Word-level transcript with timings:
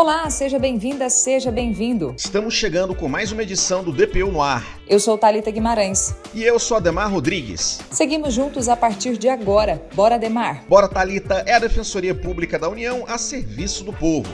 Olá, 0.00 0.30
seja 0.30 0.58
bem-vinda, 0.58 1.10
seja 1.10 1.52
bem-vindo. 1.52 2.14
Estamos 2.16 2.54
chegando 2.54 2.94
com 2.94 3.06
mais 3.06 3.32
uma 3.32 3.42
edição 3.42 3.84
do 3.84 3.92
DPU 3.92 4.32
no 4.32 4.40
ar. 4.40 4.80
Eu 4.88 4.98
sou 4.98 5.18
Talita 5.18 5.50
Guimarães. 5.50 6.14
E 6.32 6.42
eu 6.42 6.58
sou 6.58 6.78
Ademar 6.78 7.12
Rodrigues. 7.12 7.80
Seguimos 7.90 8.32
juntos 8.32 8.66
a 8.66 8.74
partir 8.74 9.18
de 9.18 9.28
agora. 9.28 9.86
Bora, 9.94 10.14
Ademar. 10.14 10.64
Bora, 10.66 10.88
Talita 10.88 11.44
é 11.46 11.52
a 11.52 11.58
Defensoria 11.58 12.14
Pública 12.14 12.58
da 12.58 12.70
União 12.70 13.04
a 13.06 13.18
serviço 13.18 13.84
do 13.84 13.92
povo. 13.92 14.32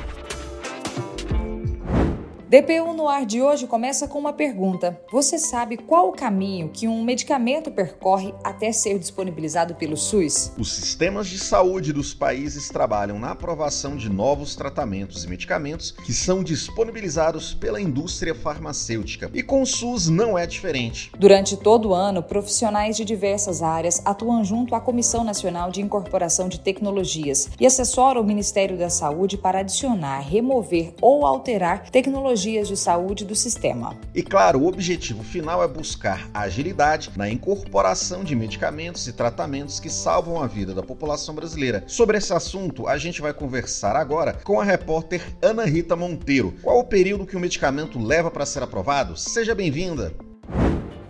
DPU 2.56 2.94
no 2.94 3.06
ar 3.06 3.26
de 3.26 3.42
hoje 3.42 3.66
começa 3.66 4.08
com 4.08 4.18
uma 4.18 4.32
pergunta. 4.32 4.98
Você 5.12 5.38
sabe 5.38 5.76
qual 5.76 6.08
o 6.08 6.12
caminho 6.12 6.70
que 6.70 6.88
um 6.88 7.04
medicamento 7.04 7.70
percorre 7.70 8.32
até 8.42 8.72
ser 8.72 8.98
disponibilizado 8.98 9.74
pelo 9.74 9.94
SUS? 9.94 10.52
Os 10.56 10.72
sistemas 10.72 11.26
de 11.26 11.38
saúde 11.38 11.92
dos 11.92 12.14
países 12.14 12.70
trabalham 12.70 13.18
na 13.18 13.32
aprovação 13.32 13.94
de 13.94 14.08
novos 14.08 14.56
tratamentos 14.56 15.22
e 15.22 15.28
medicamentos 15.28 15.90
que 15.90 16.14
são 16.14 16.42
disponibilizados 16.42 17.52
pela 17.52 17.78
indústria 17.78 18.34
farmacêutica. 18.34 19.30
E 19.34 19.42
com 19.42 19.60
o 19.60 19.66
SUS 19.66 20.08
não 20.08 20.38
é 20.38 20.46
diferente. 20.46 21.12
Durante 21.18 21.58
todo 21.58 21.90
o 21.90 21.94
ano, 21.94 22.22
profissionais 22.22 22.96
de 22.96 23.04
diversas 23.04 23.62
áreas 23.62 24.00
atuam 24.02 24.42
junto 24.42 24.74
à 24.74 24.80
Comissão 24.80 25.22
Nacional 25.22 25.70
de 25.70 25.82
Incorporação 25.82 26.48
de 26.48 26.58
Tecnologias 26.58 27.50
e 27.60 27.66
assessoram 27.66 28.22
o 28.22 28.24
Ministério 28.24 28.78
da 28.78 28.88
Saúde 28.88 29.36
para 29.36 29.58
adicionar, 29.58 30.20
remover 30.20 30.94
ou 31.02 31.26
alterar 31.26 31.90
tecnologias 31.90 32.45
tecnologias 32.46 32.68
de 32.68 32.76
saúde 32.76 33.24
do 33.24 33.34
sistema. 33.34 33.96
E 34.14 34.22
claro, 34.22 34.60
o 34.60 34.66
objetivo 34.66 35.22
final 35.22 35.62
é 35.62 35.68
buscar 35.68 36.30
agilidade 36.32 37.10
na 37.16 37.28
incorporação 37.28 38.22
de 38.22 38.36
medicamentos 38.36 39.06
e 39.08 39.12
tratamentos 39.12 39.80
que 39.80 39.90
salvam 39.90 40.40
a 40.40 40.46
vida 40.46 40.72
da 40.72 40.82
população 40.82 41.34
brasileira. 41.34 41.82
Sobre 41.86 42.18
esse 42.18 42.32
assunto, 42.32 42.86
a 42.86 42.96
gente 42.96 43.20
vai 43.20 43.32
conversar 43.32 43.96
agora 43.96 44.34
com 44.44 44.60
a 44.60 44.64
repórter 44.64 45.22
Ana 45.42 45.64
Rita 45.64 45.96
Monteiro. 45.96 46.54
Qual 46.62 46.78
o 46.78 46.84
período 46.84 47.26
que 47.26 47.36
o 47.36 47.40
medicamento 47.40 47.98
leva 47.98 48.30
para 48.30 48.46
ser 48.46 48.62
aprovado? 48.62 49.16
Seja 49.16 49.54
bem-vinda! 49.54 50.25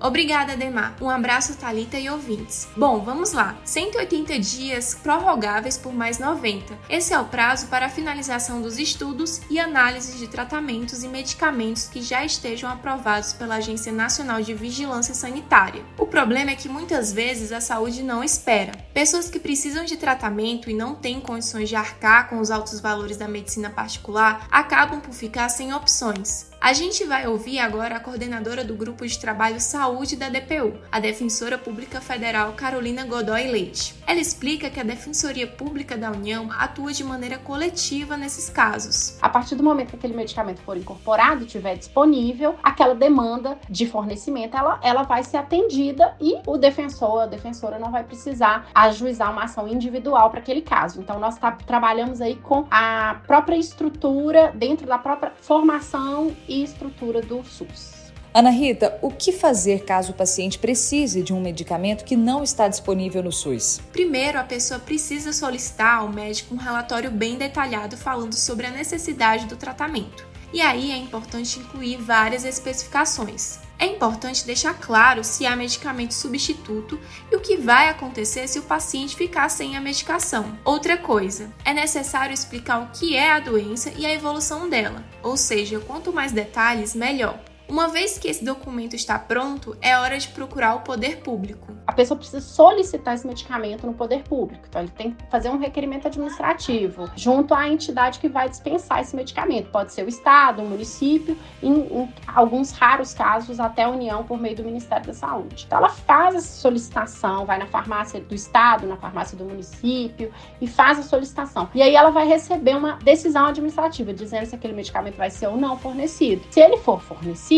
Obrigada, 0.00 0.56
Demar. 0.56 0.96
Um 1.00 1.08
abraço, 1.08 1.56
Talita 1.56 1.98
e 1.98 2.08
ouvintes. 2.08 2.68
Bom, 2.76 3.00
vamos 3.00 3.32
lá. 3.32 3.56
180 3.64 4.38
dias 4.38 4.94
prorrogáveis 4.94 5.76
por 5.78 5.92
mais 5.92 6.18
90. 6.18 6.76
Esse 6.88 7.14
é 7.14 7.18
o 7.18 7.24
prazo 7.24 7.66
para 7.68 7.86
a 7.86 7.90
finalização 7.90 8.60
dos 8.60 8.78
estudos 8.78 9.40
e 9.50 9.58
análises 9.58 10.18
de 10.18 10.28
tratamentos 10.28 11.02
e 11.02 11.08
medicamentos 11.08 11.88
que 11.88 12.02
já 12.02 12.24
estejam 12.24 12.70
aprovados 12.70 13.32
pela 13.32 13.56
Agência 13.56 13.92
Nacional 13.92 14.42
de 14.42 14.54
Vigilância 14.54 15.14
Sanitária. 15.14 15.82
O 15.98 16.06
problema 16.06 16.50
é 16.50 16.56
que 16.56 16.68
muitas 16.68 17.12
vezes 17.12 17.52
a 17.52 17.60
saúde 17.60 18.02
não 18.02 18.22
espera. 18.22 18.72
Pessoas 18.92 19.30
que 19.30 19.40
precisam 19.40 19.84
de 19.84 19.96
tratamento 19.96 20.70
e 20.70 20.74
não 20.74 20.94
têm 20.94 21.20
condições 21.20 21.68
de 21.68 21.76
arcar 21.76 22.28
com 22.28 22.38
os 22.38 22.50
altos 22.50 22.80
valores 22.80 23.16
da 23.16 23.28
medicina 23.28 23.70
particular 23.70 24.46
acabam 24.50 25.00
por 25.00 25.14
ficar 25.14 25.48
sem 25.48 25.72
opções. 25.72 26.46
A 26.66 26.72
gente 26.72 27.04
vai 27.04 27.28
ouvir 27.28 27.60
agora 27.60 27.94
a 27.94 28.00
coordenadora 28.00 28.64
do 28.64 28.74
Grupo 28.74 29.06
de 29.06 29.16
Trabalho 29.20 29.60
Saúde 29.60 30.16
da 30.16 30.28
DPU, 30.28 30.76
a 30.90 30.98
Defensora 30.98 31.56
Pública 31.56 32.00
Federal 32.00 32.54
Carolina 32.54 33.04
Godoy 33.04 33.46
Leite. 33.46 33.94
Ela 34.04 34.18
explica 34.18 34.68
que 34.68 34.80
a 34.80 34.82
Defensoria 34.82 35.46
Pública 35.46 35.96
da 35.96 36.10
União 36.10 36.48
atua 36.50 36.92
de 36.92 37.04
maneira 37.04 37.38
coletiva 37.38 38.16
nesses 38.16 38.50
casos. 38.50 39.16
A 39.22 39.28
partir 39.28 39.54
do 39.54 39.62
momento 39.62 39.90
que 39.90 39.94
aquele 39.94 40.16
medicamento 40.16 40.60
for 40.62 40.76
incorporado 40.76 41.44
estiver 41.44 41.76
disponível, 41.76 42.56
aquela 42.60 42.96
demanda 42.96 43.56
de 43.70 43.86
fornecimento 43.86 44.56
ela, 44.56 44.80
ela 44.82 45.04
vai 45.04 45.22
ser 45.22 45.36
atendida 45.36 46.16
e 46.20 46.36
o 46.44 46.56
defensor, 46.56 47.20
a 47.20 47.26
defensora 47.26 47.78
não 47.78 47.92
vai 47.92 48.02
precisar 48.02 48.66
ajuizar 48.74 49.30
uma 49.30 49.44
ação 49.44 49.68
individual 49.68 50.30
para 50.30 50.40
aquele 50.40 50.62
caso. 50.62 51.00
Então, 51.00 51.20
nós 51.20 51.38
tá, 51.38 51.52
trabalhamos 51.52 52.20
aí 52.20 52.34
com 52.34 52.66
a 52.72 53.20
própria 53.24 53.56
estrutura 53.56 54.50
dentro 54.52 54.84
da 54.84 54.98
própria 54.98 55.30
formação 55.40 56.34
e 56.48 56.55
estrutura 56.62 57.20
do 57.20 57.42
SUS. 57.44 58.06
Ana 58.32 58.50
Rita, 58.50 58.98
o 59.00 59.10
que 59.10 59.32
fazer 59.32 59.86
caso 59.86 60.12
o 60.12 60.14
paciente 60.14 60.58
precise 60.58 61.22
de 61.22 61.32
um 61.32 61.40
medicamento 61.40 62.04
que 62.04 62.14
não 62.14 62.42
está 62.42 62.68
disponível 62.68 63.22
no 63.22 63.32
SUS? 63.32 63.80
Primeiro, 63.90 64.38
a 64.38 64.44
pessoa 64.44 64.78
precisa 64.78 65.32
solicitar 65.32 66.00
ao 66.00 66.12
médico 66.12 66.54
um 66.54 66.58
relatório 66.58 67.10
bem 67.10 67.36
detalhado 67.36 67.96
falando 67.96 68.34
sobre 68.34 68.66
a 68.66 68.70
necessidade 68.70 69.46
do 69.46 69.56
tratamento. 69.56 70.26
E 70.52 70.60
aí 70.60 70.90
é 70.90 70.96
importante 70.98 71.58
incluir 71.58 71.96
várias 71.96 72.44
especificações. 72.44 73.58
É 73.78 73.86
importante 73.86 74.46
deixar 74.46 74.74
claro 74.74 75.22
se 75.22 75.44
há 75.44 75.54
medicamento 75.54 76.14
substituto 76.14 76.98
e 77.30 77.36
o 77.36 77.40
que 77.40 77.56
vai 77.56 77.88
acontecer 77.88 78.48
se 78.48 78.58
o 78.58 78.62
paciente 78.62 79.16
ficar 79.16 79.48
sem 79.48 79.76
a 79.76 79.80
medicação. 79.80 80.58
Outra 80.64 80.96
coisa, 80.96 81.52
é 81.64 81.74
necessário 81.74 82.32
explicar 82.32 82.80
o 82.80 82.90
que 82.98 83.14
é 83.14 83.32
a 83.32 83.40
doença 83.40 83.92
e 83.96 84.06
a 84.06 84.12
evolução 84.12 84.68
dela, 84.68 85.04
ou 85.22 85.36
seja, 85.36 85.80
quanto 85.80 86.12
mais 86.12 86.32
detalhes, 86.32 86.94
melhor. 86.94 87.38
Uma 87.68 87.88
vez 87.88 88.16
que 88.16 88.28
esse 88.28 88.44
documento 88.44 88.94
está 88.94 89.18
pronto, 89.18 89.76
é 89.82 89.98
hora 89.98 90.16
de 90.18 90.28
procurar 90.28 90.76
o 90.76 90.80
poder 90.80 91.18
público. 91.18 91.74
A 91.84 91.92
pessoa 91.92 92.16
precisa 92.16 92.40
solicitar 92.40 93.14
esse 93.14 93.26
medicamento 93.26 93.86
no 93.86 93.92
poder 93.92 94.22
público. 94.22 94.64
Então, 94.68 94.82
ele 94.82 94.90
tem 94.90 95.10
que 95.10 95.24
fazer 95.30 95.48
um 95.48 95.58
requerimento 95.58 96.06
administrativo 96.06 97.10
junto 97.16 97.54
à 97.54 97.68
entidade 97.68 98.20
que 98.20 98.28
vai 98.28 98.48
dispensar 98.48 99.00
esse 99.00 99.16
medicamento. 99.16 99.70
Pode 99.70 99.92
ser 99.92 100.04
o 100.04 100.08
Estado, 100.08 100.62
o 100.62 100.66
município, 100.66 101.36
em, 101.60 101.72
em 101.72 102.14
alguns 102.28 102.70
raros 102.70 103.12
casos, 103.12 103.58
até 103.58 103.82
a 103.82 103.88
União 103.88 104.22
por 104.22 104.38
meio 104.38 104.54
do 104.54 104.64
Ministério 104.64 105.04
da 105.04 105.14
Saúde. 105.14 105.64
Então, 105.66 105.78
ela 105.78 105.90
faz 105.90 106.36
essa 106.36 106.60
solicitação, 106.60 107.44
vai 107.46 107.58
na 107.58 107.66
farmácia 107.66 108.20
do 108.20 108.34
Estado, 108.34 108.86
na 108.86 108.96
farmácia 108.96 109.36
do 109.36 109.44
município 109.44 110.32
e 110.60 110.68
faz 110.68 111.00
a 111.00 111.02
solicitação. 111.02 111.68
E 111.74 111.82
aí 111.82 111.96
ela 111.96 112.10
vai 112.10 112.28
receber 112.28 112.76
uma 112.76 112.92
decisão 113.02 113.46
administrativa 113.46 114.12
dizendo 114.12 114.46
se 114.46 114.54
aquele 114.54 114.72
medicamento 114.72 115.16
vai 115.16 115.30
ser 115.30 115.48
ou 115.48 115.56
não 115.56 115.76
fornecido. 115.76 116.42
Se 116.50 116.60
ele 116.60 116.76
for 116.76 117.00
fornecido, 117.00 117.55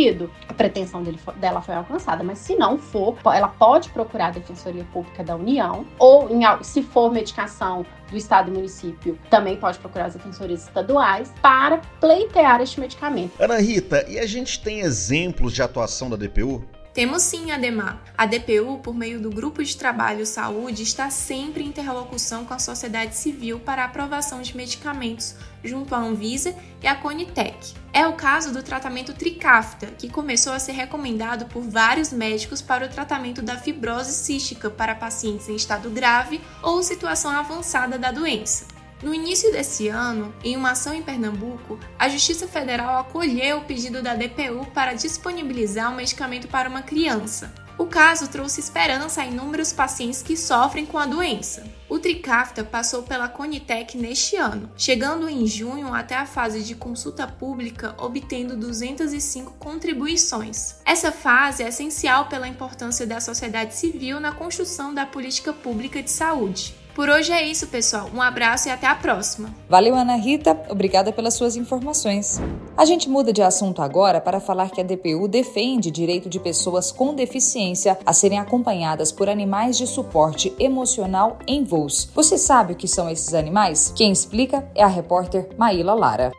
a 0.48 0.54
pretensão 0.54 1.02
dele, 1.02 1.18
dela 1.36 1.60
foi 1.60 1.74
alcançada, 1.74 2.22
mas 2.22 2.38
se 2.38 2.54
não 2.54 2.78
for, 2.78 3.16
ela 3.34 3.48
pode 3.48 3.88
procurar 3.90 4.28
a 4.28 4.30
Defensoria 4.30 4.84
Pública 4.92 5.24
da 5.24 5.36
União, 5.36 5.84
ou 5.98 6.28
em, 6.30 6.42
se 6.62 6.82
for 6.82 7.12
medicação 7.12 7.84
do 8.10 8.16
Estado 8.16 8.50
e 8.50 8.54
município, 8.54 9.18
também 9.28 9.56
pode 9.56 9.78
procurar 9.78 10.06
as 10.06 10.14
defensorias 10.14 10.62
estaduais 10.64 11.32
para 11.42 11.78
pleitear 12.00 12.60
este 12.60 12.80
medicamento. 12.80 13.32
Ana 13.40 13.58
Rita, 13.58 14.04
e 14.08 14.18
a 14.18 14.26
gente 14.26 14.62
tem 14.62 14.80
exemplos 14.80 15.52
de 15.52 15.62
atuação 15.62 16.08
da 16.08 16.16
DPU? 16.16 16.64
Temos 16.98 17.22
sim, 17.22 17.52
Ademar. 17.52 18.02
A 18.18 18.26
DPU, 18.26 18.80
por 18.82 18.92
meio 18.92 19.20
do 19.20 19.30
Grupo 19.30 19.62
de 19.62 19.76
Trabalho 19.76 20.26
Saúde, 20.26 20.82
está 20.82 21.08
sempre 21.10 21.62
em 21.62 21.68
interlocução 21.68 22.44
com 22.44 22.52
a 22.52 22.58
sociedade 22.58 23.14
civil 23.14 23.60
para 23.60 23.82
a 23.82 23.84
aprovação 23.84 24.42
de 24.42 24.56
medicamentos 24.56 25.36
junto 25.62 25.94
à 25.94 25.98
Anvisa 25.98 26.56
e 26.82 26.88
à 26.88 26.96
Conitec. 26.96 27.72
É 27.92 28.04
o 28.04 28.14
caso 28.14 28.52
do 28.52 28.64
tratamento 28.64 29.14
Tricafta, 29.14 29.86
que 29.96 30.10
começou 30.10 30.52
a 30.52 30.58
ser 30.58 30.72
recomendado 30.72 31.46
por 31.46 31.62
vários 31.62 32.12
médicos 32.12 32.60
para 32.60 32.86
o 32.86 32.88
tratamento 32.88 33.42
da 33.42 33.56
fibrose 33.56 34.10
cística 34.10 34.68
para 34.68 34.92
pacientes 34.92 35.48
em 35.48 35.54
estado 35.54 35.88
grave 35.90 36.40
ou 36.64 36.82
situação 36.82 37.30
avançada 37.30 37.96
da 37.96 38.10
doença. 38.10 38.77
No 39.00 39.14
início 39.14 39.52
desse 39.52 39.86
ano, 39.86 40.34
em 40.42 40.56
uma 40.56 40.72
ação 40.72 40.92
em 40.92 41.02
Pernambuco, 41.02 41.78
a 41.96 42.08
Justiça 42.08 42.48
Federal 42.48 42.98
acolheu 42.98 43.58
o 43.58 43.64
pedido 43.64 44.02
da 44.02 44.14
DPU 44.14 44.66
para 44.74 44.92
disponibilizar 44.92 45.92
um 45.92 45.96
medicamento 45.96 46.48
para 46.48 46.68
uma 46.68 46.82
criança. 46.82 47.54
O 47.78 47.86
caso 47.86 48.26
trouxe 48.26 48.58
esperança 48.58 49.22
a 49.22 49.26
inúmeros 49.26 49.72
pacientes 49.72 50.20
que 50.20 50.36
sofrem 50.36 50.84
com 50.84 50.98
a 50.98 51.06
doença. 51.06 51.64
O 51.88 52.00
Tricafta 52.00 52.64
passou 52.64 53.04
pela 53.04 53.28
Conitec 53.28 53.96
neste 53.96 54.34
ano, 54.34 54.68
chegando 54.76 55.28
em 55.28 55.46
junho 55.46 55.94
até 55.94 56.16
a 56.16 56.26
fase 56.26 56.64
de 56.64 56.74
consulta 56.74 57.24
pública, 57.24 57.94
obtendo 57.98 58.56
205 58.56 59.52
contribuições. 59.60 60.74
Essa 60.84 61.12
fase 61.12 61.62
é 61.62 61.68
essencial 61.68 62.26
pela 62.26 62.48
importância 62.48 63.06
da 63.06 63.20
sociedade 63.20 63.76
civil 63.76 64.18
na 64.18 64.32
construção 64.32 64.92
da 64.92 65.06
política 65.06 65.52
pública 65.52 66.02
de 66.02 66.10
saúde. 66.10 66.74
Por 66.98 67.08
hoje 67.08 67.30
é 67.30 67.46
isso, 67.46 67.68
pessoal. 67.68 68.10
Um 68.12 68.20
abraço 68.20 68.66
e 68.66 68.72
até 68.72 68.88
a 68.88 68.94
próxima. 68.96 69.54
Valeu, 69.68 69.94
Ana 69.94 70.16
Rita. 70.16 70.60
Obrigada 70.68 71.12
pelas 71.12 71.34
suas 71.34 71.54
informações. 71.54 72.40
A 72.76 72.84
gente 72.84 73.08
muda 73.08 73.32
de 73.32 73.40
assunto 73.40 73.80
agora 73.80 74.20
para 74.20 74.40
falar 74.40 74.70
que 74.70 74.80
a 74.80 74.84
DPU 74.84 75.28
defende 75.28 75.92
direito 75.92 76.28
de 76.28 76.40
pessoas 76.40 76.90
com 76.90 77.14
deficiência 77.14 77.96
a 78.04 78.12
serem 78.12 78.40
acompanhadas 78.40 79.12
por 79.12 79.28
animais 79.28 79.78
de 79.78 79.86
suporte 79.86 80.52
emocional 80.58 81.38
em 81.46 81.62
voos. 81.62 82.10
Você 82.16 82.36
sabe 82.36 82.72
o 82.72 82.76
que 82.76 82.88
são 82.88 83.08
esses 83.08 83.32
animais? 83.32 83.92
Quem 83.94 84.10
explica 84.10 84.68
é 84.74 84.82
a 84.82 84.88
repórter 84.88 85.50
Maíla 85.56 85.94
Lara. 85.94 86.32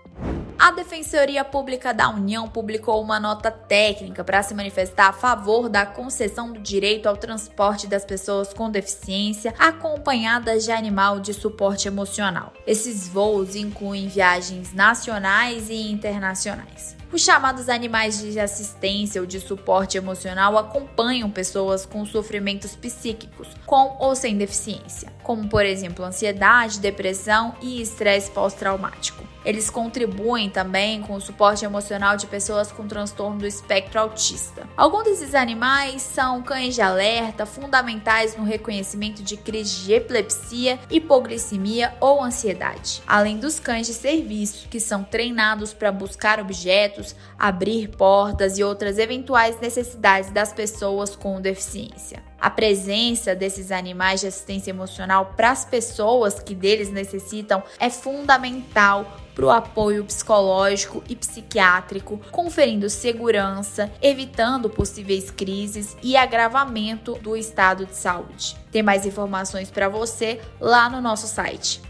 A 0.60 0.72
Defensoria 0.72 1.46
Pública 1.46 1.94
da 1.94 2.10
União 2.10 2.50
publicou 2.50 3.02
uma 3.02 3.18
nota 3.18 3.50
técnica 3.50 4.26
para 4.26 4.44
se 4.44 4.54
manifestar 4.54 5.08
a 5.08 5.14
favor 5.14 5.70
da 5.70 5.86
concessão 5.86 6.52
do 6.52 6.60
direito 6.60 7.08
ao 7.08 7.16
transporte 7.16 7.88
das 7.88 8.04
pessoas 8.04 8.54
com 8.54 8.70
deficiência 8.70 9.54
acompanhadas 9.58 10.66
de 10.66 10.72
animal 10.74 11.22
de 11.22 11.34
suporte 11.34 11.88
emocional. 11.88 12.52
Esses 12.68 13.08
voos 13.08 13.56
incluem 13.56 14.10
viagens 14.10 14.74
nacionais 14.74 15.70
e 15.70 15.90
internacionais. 15.90 16.98
Os 17.12 17.24
chamados 17.24 17.70
animais 17.70 18.20
de 18.20 18.40
assistência 18.40 19.20
ou 19.20 19.26
de 19.26 19.40
suporte 19.40 19.98
emocional 19.98 20.56
acompanham 20.60 21.32
pessoas 21.32 21.84
com 21.84 22.06
sofrimentos 22.06 22.76
psíquicos, 22.76 23.48
com 23.66 23.98
ou 24.00 24.16
sem 24.16 24.38
deficiência, 24.38 25.12
como 25.24 25.50
por 25.50 25.66
exemplo 25.66 26.06
ansiedade, 26.06 26.80
depressão 26.80 27.56
e 27.64 27.82
estresse 27.82 28.30
pós-traumático. 28.30 29.28
Eles 29.44 29.72
contribuem 29.72 30.52
também 30.52 31.02
com 31.02 31.16
o 31.16 31.22
suporte 31.22 31.66
emocional 31.66 32.16
de 32.16 32.28
pessoas 32.28 32.72
com 32.72 32.88
transtorno 32.88 33.40
do 33.40 33.48
espectro 33.48 34.00
autista. 34.00 34.69
Alguns 34.80 35.04
desses 35.04 35.36
animais 35.36 36.02
são 36.02 36.42
cães 36.42 36.74
de 36.74 36.82
alerta, 36.82 37.46
fundamentais 37.46 38.38
no 38.38 38.46
reconhecimento 38.46 39.22
de 39.22 39.36
crises 39.36 39.84
de 39.84 39.92
epilepsia, 39.92 40.80
hipoglicemia 40.90 41.94
ou 42.00 42.24
ansiedade, 42.24 43.04
além 43.06 43.38
dos 43.38 43.60
cães 43.60 43.88
de 43.88 43.94
serviço, 43.94 44.70
que 44.70 44.80
são 44.80 45.04
treinados 45.04 45.74
para 45.74 45.92
buscar 45.92 46.40
objetos, 46.40 47.14
abrir 47.38 47.90
portas 47.90 48.58
e 48.58 48.64
outras 48.64 48.98
eventuais 48.98 49.60
necessidades 49.60 50.32
das 50.32 50.54
pessoas 50.54 51.14
com 51.14 51.42
deficiência. 51.42 52.29
A 52.40 52.50
presença 52.50 53.36
desses 53.36 53.72
animais 53.72 54.22
de 54.22 54.28
assistência 54.28 54.72
emocional 54.72 55.34
para 55.36 55.52
as 55.52 55.66
pessoas 55.66 56.40
que 56.40 56.56
deles 56.56 56.90
necessitam 56.90 57.62
é 57.80 57.90
fundamental 57.90 59.20
para 59.36 59.46
o 59.46 59.50
apoio 59.50 60.04
psicológico 60.04 61.02
e 61.08 61.16
psiquiátrico, 61.16 62.20
conferindo 62.30 62.90
segurança, 62.90 63.90
evitando 64.02 64.70
possíveis 64.70 65.32
crises 65.32 65.96
e 66.04 66.18
agravamento 66.18 67.14
do 67.16 67.38
estado 67.38 67.86
de 67.86 67.96
saúde. 67.96 68.58
Tem 68.70 68.84
mais 68.84 69.06
informações 69.06 69.72
para 69.72 69.88
você 69.88 70.42
lá 70.60 70.90
no 70.90 71.00
nosso 71.00 71.26
site. 71.26 71.82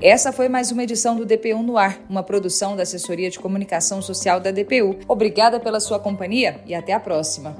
Essa 0.00 0.32
foi 0.32 0.48
mais 0.48 0.70
uma 0.70 0.82
edição 0.82 1.16
do 1.16 1.26
DPU 1.26 1.62
no 1.62 1.76
Ar, 1.76 1.98
uma 2.08 2.22
produção 2.22 2.76
da 2.76 2.82
Assessoria 2.82 3.30
de 3.30 3.38
Comunicação 3.38 4.00
Social 4.00 4.40
da 4.40 4.50
DPU. 4.50 4.98
Obrigada 5.08 5.58
pela 5.58 5.80
sua 5.80 5.98
companhia 5.98 6.60
e 6.66 6.74
até 6.74 6.92
a 6.92 7.00
próxima. 7.00 7.56